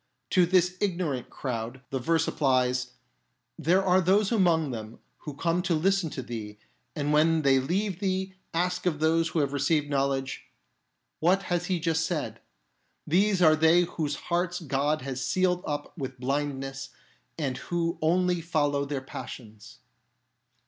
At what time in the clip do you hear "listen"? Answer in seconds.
5.75-6.09